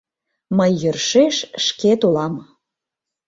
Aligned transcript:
Мый 0.57 0.71
йӧршеш 0.81 1.35
шкет 1.65 2.01
улам... 2.07 2.33